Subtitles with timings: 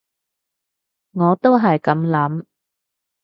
[1.11, 2.45] 我都係噉諗